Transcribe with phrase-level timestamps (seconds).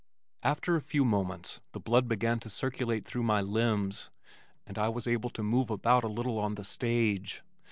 [0.41, 4.09] After a few moments the blood began to circulate through my limbs
[4.65, 7.43] and I was able to move about a little on the stage.